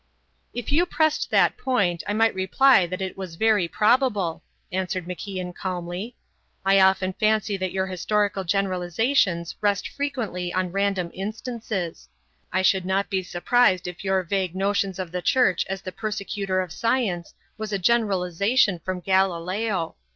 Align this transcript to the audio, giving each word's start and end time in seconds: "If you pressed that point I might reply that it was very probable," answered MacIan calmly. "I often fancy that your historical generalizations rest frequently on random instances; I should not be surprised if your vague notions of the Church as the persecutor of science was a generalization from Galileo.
"If 0.51 0.71
you 0.71 0.87
pressed 0.87 1.29
that 1.29 1.57
point 1.57 2.01
I 2.07 2.13
might 2.13 2.33
reply 2.33 2.87
that 2.87 3.03
it 3.03 3.15
was 3.15 3.35
very 3.35 3.67
probable," 3.67 4.41
answered 4.71 5.05
MacIan 5.05 5.53
calmly. 5.53 6.15
"I 6.65 6.79
often 6.79 7.13
fancy 7.13 7.55
that 7.57 7.71
your 7.71 7.85
historical 7.85 8.43
generalizations 8.43 9.55
rest 9.61 9.87
frequently 9.87 10.51
on 10.51 10.71
random 10.71 11.11
instances; 11.13 12.09
I 12.51 12.63
should 12.63 12.83
not 12.83 13.11
be 13.11 13.21
surprised 13.21 13.87
if 13.87 14.03
your 14.03 14.23
vague 14.23 14.55
notions 14.55 14.97
of 14.97 15.11
the 15.11 15.21
Church 15.21 15.67
as 15.69 15.83
the 15.83 15.91
persecutor 15.91 16.61
of 16.61 16.71
science 16.71 17.35
was 17.55 17.71
a 17.71 17.77
generalization 17.77 18.79
from 18.83 19.01
Galileo. 19.01 19.97